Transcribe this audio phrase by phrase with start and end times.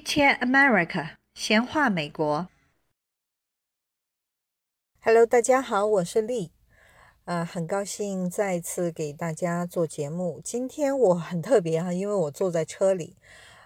[0.00, 2.48] america 闲话美国
[5.00, 6.52] hello 大家好，我是丽，
[7.26, 10.40] 呃，很高兴再次给大家做节目。
[10.42, 13.16] 今天我很特别哈，因为我坐在车里，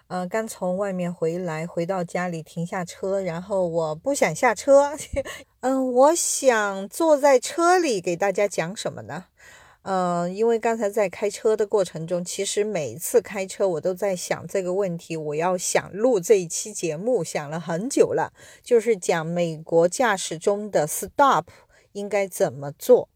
[0.07, 4.97] 呃，刚从外面回来，回到家里停下车，然后我不想下车，
[5.61, 9.27] 嗯，我想坐在车里给大家讲什么呢？
[9.89, 15.15] 嗯，因为刚才在开车的过程中，其实每次开车我都在想这个问题。
[15.15, 21.45] 我要想录这一期节目，想了很久了，就是讲美国驾驶中的 stop
[21.93, 23.07] 应该怎么做。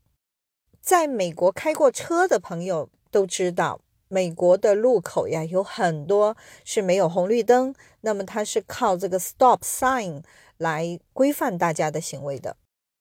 [0.80, 10.24] 在美国开过车的朋友都知道，美国的路口呀有很多是没有红绿灯，那么它是靠这个 stop sign
[10.58, 12.56] 来规范大家的行为的。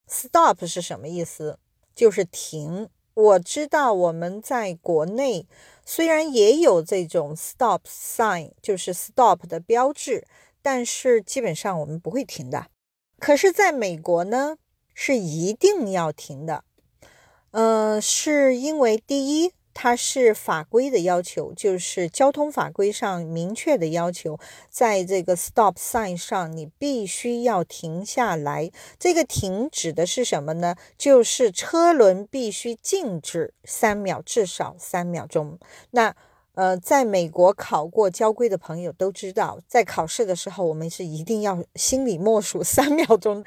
[0.09, 1.61] stop 是什么意思？
[1.95, 2.89] 就是停。
[3.15, 5.47] 我知道我们在国内
[5.85, 10.27] 虽然也有这种 stop sign，就是 stop 的标志，
[10.63, 12.67] 但是基本上我们不会停的。
[13.19, 14.57] 可是，在美国呢，
[14.95, 16.65] 是一定要停的。
[17.51, 19.53] 嗯，是因为第一。
[19.73, 28.71] 它是法规的要求，就是交通法规上明确的要求，在这个 stop sign 上，你必须要停下来。
[28.99, 30.77] 这个停指的是什么呢？
[30.99, 35.59] 就是车轮必须静止三秒，至少三秒钟。
[35.93, 36.15] 那
[36.55, 43.43] 呃，在美国考过交规的朋友都知道，在考试的时候，我们是一定要心里默数三 秒钟，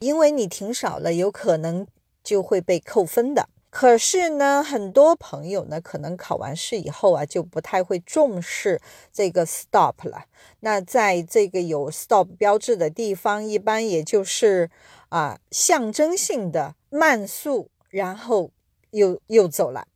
[0.00, 1.86] 因为你停少了，有可能
[2.24, 3.48] 就会被扣分的。
[3.70, 8.80] 可是呢，很多朋友呢，可能考完试以后啊，就不太会重视
[9.12, 10.24] 这个 stop 了。
[10.60, 14.70] 那在这个有 stop 标志的地方，一般也就是
[15.10, 18.50] 啊，象征性的慢速，然后
[18.92, 19.86] 又又走了，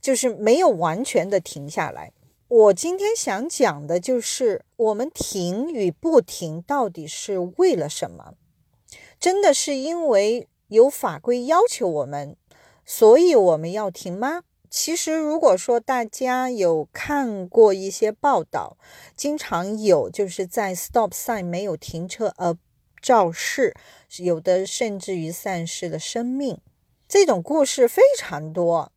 [0.00, 2.12] 就是没有完全的停下来。
[2.48, 8.34] 我今天想讲的就是，我们停与不停到底是为了什么？
[9.20, 12.36] 真的是因为有法规要求我们？
[12.84, 14.42] 所以我们要停吗？
[14.70, 18.76] 其实，如果说大家有看过一些报道，
[19.16, 22.56] 经常有就是在 stop sign 没有停车而
[23.00, 23.72] 肇事，
[24.18, 26.58] 有的甚至于丧失了生命，
[27.06, 28.90] 这种故事非常多。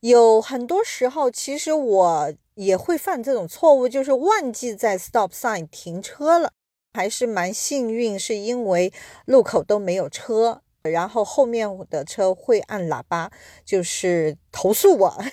[0.00, 6.52] 有很多时候，其实我也会犯这种错误，就是忘记在 stop sign 停车了，
[6.94, 8.90] 还是蛮幸运，是因为
[9.26, 10.62] 路口都没有车。
[10.82, 13.30] 然后后面的车会按喇叭，
[13.64, 15.24] 就是投诉我。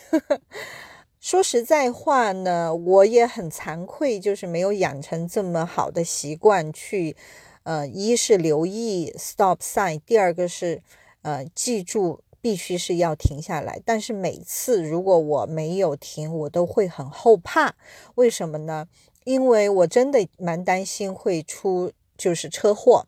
[1.19, 7.15] 说实在话呢，我也很惭愧，就是没有养成这么好的习惯去，
[7.63, 10.81] 呃，一是留意 stop sign，第二个是，
[11.23, 13.81] 呃，记住必须是要停下来。
[13.83, 17.75] 但是每次如果我没有停，我都会很后怕。
[18.15, 18.87] 为什么呢？
[19.25, 23.07] 因为我真的蛮担心会出就是车祸。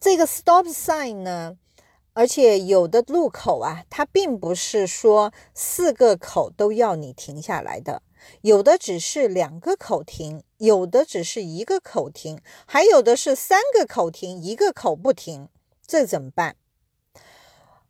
[0.00, 1.58] 这个 stop sign 呢？
[2.20, 8.02] 而且有的路口啊，它并不是说四个口都要你停下来的，
[8.42, 15.48] 有的只是两个口停，有的只是一个口停，还有的是三个口停，一个口不停，
[15.86, 16.56] 这怎么办？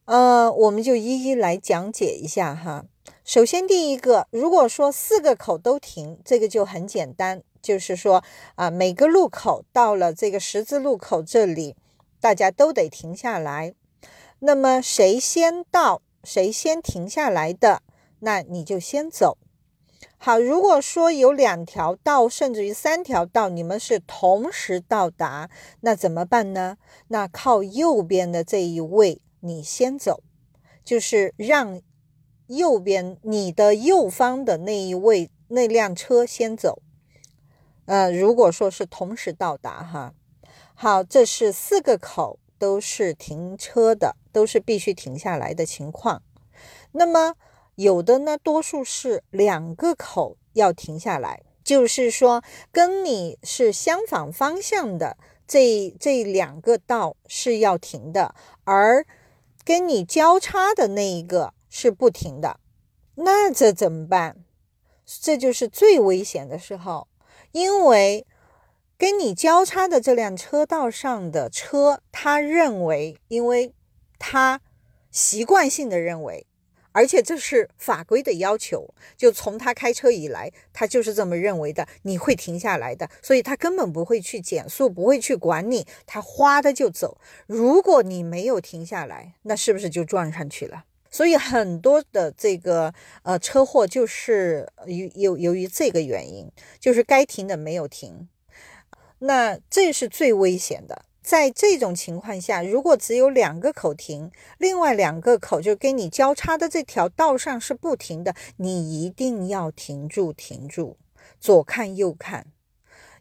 [0.05, 2.85] 呃，我们就一一来讲解一下哈。
[3.25, 8.23] 首先，第一个，如果说四个口都停，这个就很简单，就是说
[8.55, 11.75] 啊，每个路口到了这个十字路口这里，
[12.21, 13.75] 大家都得停下来。
[14.41, 17.83] 那么谁先到，谁先停下来的，
[18.21, 19.37] 那你就先走。
[20.17, 25.51] 好，如果说有两条道，甚至于三条道，你们是同时到达，
[25.81, 26.79] 那怎么办呢？
[27.09, 30.23] 那靠右边的这一位，你先走，
[30.85, 31.81] 就是让
[32.47, 36.83] 右边你的右方的那一位那辆车先走。
[37.87, 40.15] 呃，如果说是同时到达，哈，
[40.75, 42.39] 好，这是四个口。
[42.61, 46.23] 都是停车的，都是必须停下来的情况。
[46.93, 47.35] 那么
[47.77, 55.17] 有的呢，多数是两个口要停下来，就是说跟你是相反方向的
[55.49, 59.07] 这这两个道是要停的，而
[59.65, 62.61] 跟你交叉的那一个是不停的。
[63.15, 64.45] 那这怎么办？
[65.07, 67.09] 这就是最危险的时候，
[67.53, 68.27] 因为。
[69.01, 73.73] 跟你交叉的这辆车道上的车，他认为，因为
[74.19, 74.61] 他
[75.11, 76.47] 习惯性的认为，
[76.93, 87.17] 而且这是法规的要求，就从他开车以来，他就是这么认为的，你会停下来的，所以他根本不会去减速，不会去管你，他哗的就走。
[87.47, 90.85] 如果你没有停下来，那是不是就撞上去了？
[91.11, 92.93] 所以很多的这个
[93.23, 98.29] 呃车祸就是由由由于这个原因，就是该停的没有停。
[99.21, 101.07] 那这是最危险的。
[101.23, 110.97] 在这种情况下，如果只有两个口停，另外两个口就跟你交叉的这条道上是不停的，你一定要停住，停住，
[111.39, 112.47] 左看右看，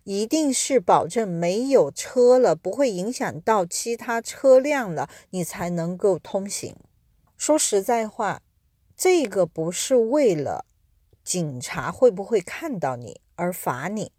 [0.05, 6.77] 一定是保证没有车了，不会影响到其他车辆了，你才能够通行。
[7.37, 8.41] 说实在话，
[8.95, 10.65] 这个不是为了
[11.23, 14.13] 警察会不会看到你而罚你，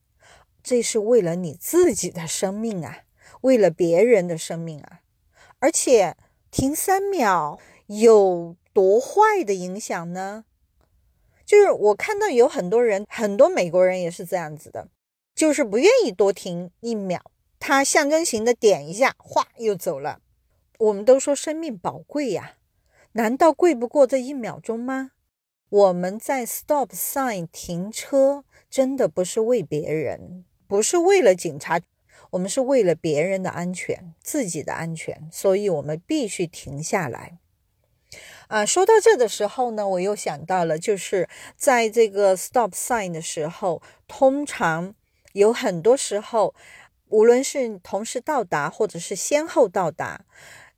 [0.63, 3.05] 这是为了你自己的生命啊。
[3.43, 5.01] 为了别人的生命啊，
[5.61, 6.17] 而且
[6.51, 10.45] 停三秒有多坏的影响呢？
[11.47, 14.89] 就是我看到有很多人，很多美国人也是这样子的，
[15.35, 17.23] 就是不愿意多停一秒，
[17.59, 20.21] 他象征性的点一下，哗又走了。
[20.79, 22.57] 我们都说生命宝贵呀，
[23.13, 25.13] 难道贵不过这一秒钟吗？
[25.71, 31.81] 我们在 stop sign 停车，真的不是为别人，不是为了警察。
[32.31, 37.39] 我们是为了别人的安全，自己的安全，所以我们必须停下来。
[38.47, 44.95] 啊，说到这的时候呢，我又想到了，就是在这个 stop sign 的时候，通常
[45.33, 46.55] 有很多时候，
[47.09, 50.25] 无论是同时到达或者是先后到达，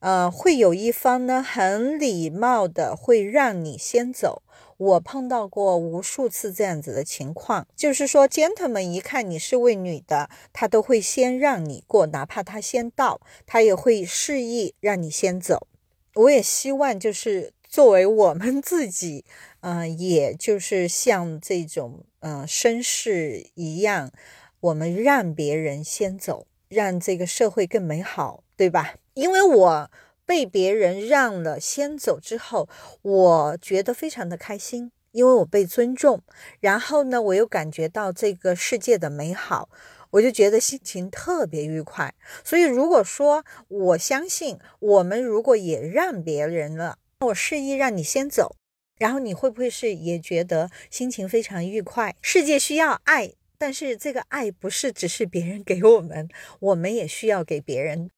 [0.03, 4.43] 呃，会有一方呢很礼貌的会让你先走。
[4.77, 15.69] 我碰到过无数次这样子的情况，就是说，gentleman 一看你是位女的，他都会先让你过，哪怕他先到，他也会示意让你先走。
[16.15, 19.25] 我也希望，就是作为我们自己，
[19.61, 24.11] 嗯，也就是像这种，嗯，绅士一样，
[24.59, 28.97] 我们让别人先走，让这个社会更美好，对吧？
[29.15, 29.91] 因为我。
[30.25, 32.69] 被别人让了先走之后，
[33.03, 36.23] 我觉得非常的开心，因为我被尊重。
[36.61, 39.69] 然后呢，我又感觉到这个世界的美好，
[40.13, 42.15] 我就觉得心情特别愉快。
[42.45, 48.55] 所以，如果说我相信我们如果也让别人了，我示意让你先走，
[48.97, 52.15] 然后你会不会是也觉得心情非常愉快？
[52.23, 56.29] 世界需要爱，但是这个爱不是只是别人给我们，
[56.61, 58.09] 我们也需要给别人。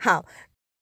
[0.00, 0.24] 好。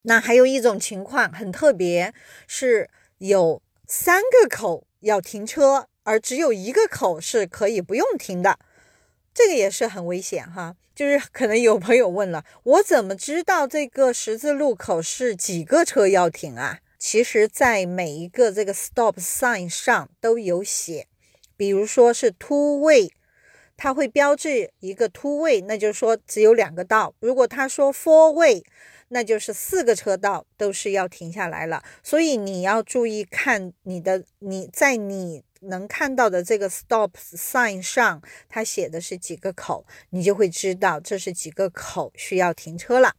[0.03, 2.15] 那还有一种情况很特别，
[2.47, 2.88] 是
[3.19, 8.59] 有三个口要停车，而只有一个口是可以不用停的，
[9.35, 10.76] 这个也是很危险哈。
[10.94, 16.79] 就是 可能有朋友问了，我怎么知道这个十字路口是几个车要停啊？
[16.99, 21.06] 其实，在每一个这个 stop sign 上都有写，
[21.56, 23.12] 比如说是 two way，
[23.76, 27.15] 它会标志一个 two way，那就是说只有两个道。
[27.20, 28.62] 如果他说 four way。
[29.08, 43.14] 那就是四个车道都是要停下来了，所以你要注意看你的你在你能看到的这个 stop sign 上，它写的是几个口，你就会知道这是几个口需要停车了。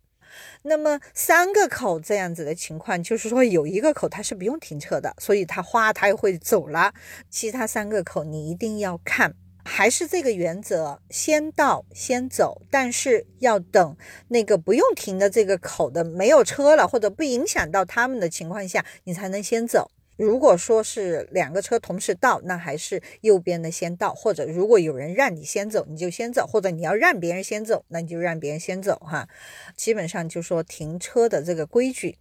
[0.61, 6.93] 那么三个口这样子的情况，就是说有一个口它是不用停车的，所以它哗它又会走了，
[7.29, 9.33] 其他三个口你一定要看。
[9.69, 13.95] 还是这个原则，先到先走，但是要等
[14.29, 19.91] 那个不用停的这个口的没有车了，或者不影响到他们的情况下，你才能先走。
[20.17, 29.29] 如果说是两个车同时到，那还是右边的先到，或者如果有人让你先走，你就先走，或者你要让别人先走，那你就让别人先走哈。
[29.77, 32.17] 基本上就说停车的这个规矩。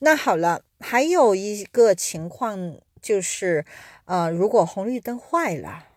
[0.00, 3.66] 那好了，还有一个情况就是，
[4.06, 5.88] 呃，如果红绿灯坏了。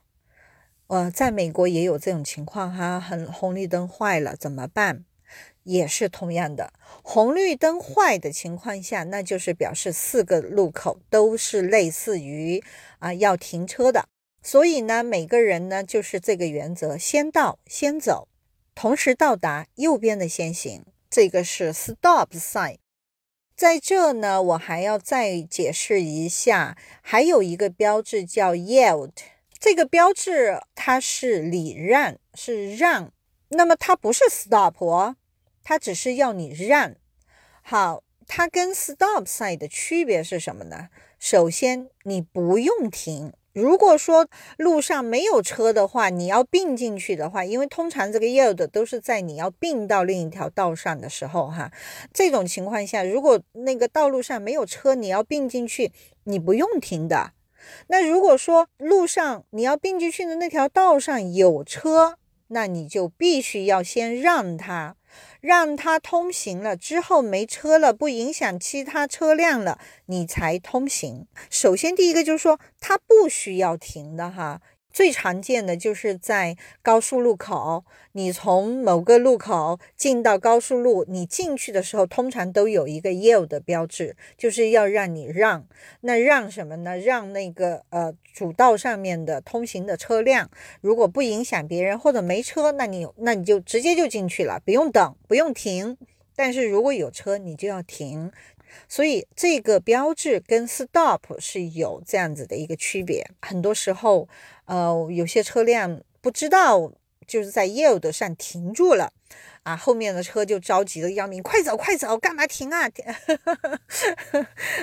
[0.89, 5.05] 呃，在美国也有这种情况哈，很红绿灯坏了怎么办？
[5.62, 12.63] 也是同样的，红绿灯坏的情况下，那就是表示四个路口都是类似于
[12.98, 14.10] 啊要停车的。
[14.41, 18.27] 所以呢，每个人呢就是这个原则，先到先走，
[18.74, 20.84] 同时到达，右边的先行。
[21.08, 22.77] 这个是 stop sign。
[23.55, 29.12] 在这呢，我还要再解释一下，还有一个标志叫 yield。
[29.59, 33.11] 这个标志它是礼让，是让，
[33.49, 35.15] 那么它不是 stop，
[35.63, 36.95] 它只是要你让。
[37.61, 40.87] 好，它跟 stop sign 的区别是什么呢？
[41.19, 43.33] 首先，你不用停。
[43.51, 51.69] 如果说路上没有车的话，你要并进去的话，因为通常这个 yield 都是在你要并到另一条道上的时候，哈，
[52.13, 55.91] 这种情况下，如果那个道路上没有车，你要并进去，
[56.23, 57.33] 你不用停的。
[57.87, 64.95] 那如果说路上你要并进去的那条道上有车，那你就必须要先让他，
[65.39, 71.27] 让他通行了之后没车了，不影响其他车辆了，你才通行。
[71.49, 74.61] 首先第一个就是说他不需要停的哈，
[74.99, 85.65] 最常见的就是在高速路口，你从某个路口进到高速路，你进去的时候通常都有一个 yield 的标志，就是要让你让。
[86.01, 86.97] 那让什么呢？
[86.97, 90.51] 让那个呃主道上面的通行的车辆，
[90.81, 95.97] 如果不影响别人或者没车，那你那你就直接就进去了，不用等，不用停。
[96.35, 98.33] 但是如果有车，你就要停。
[98.88, 103.25] 所以这个标志跟 stop 是有这样子的一个区别。
[103.41, 104.27] 很多时候，
[104.65, 106.91] 呃，有些车辆不知道
[107.27, 109.13] 就是在 yield 上停住了，
[109.61, 112.89] 啊，后面的车就着急的要命，快走快走，干嘛停啊？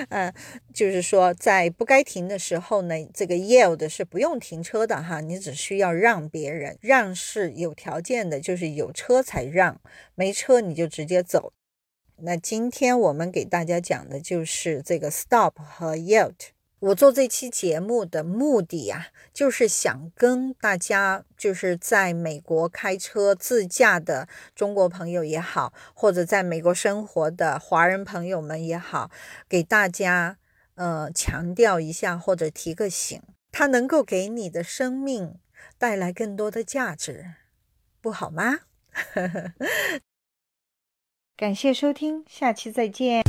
[0.09, 0.33] 嗯，
[0.73, 9.81] 就是说在不该停的时候呢，这个 yield 是不用停车的哈，你只需要让别人，让是有条件的，就是有车才让，
[10.15, 11.51] 没车你就直接走。
[12.19, 16.33] 那今天我们给大家讲的就是这个 stop 和 yield。
[16.79, 29.11] 我做这期节目的目的呀，就是想跟大家，就是在美国开车自驾的中国朋友也好，或者在美国生活的华人朋友们也好，
[29.47, 30.37] 给大家
[30.75, 33.21] 呃强调一下或者提个醒，
[33.51, 35.39] 它能够给你的生命
[35.79, 37.33] 带来更多的价值，
[38.01, 38.59] 不好吗？
[41.37, 43.21] 感谢收听，下期再见。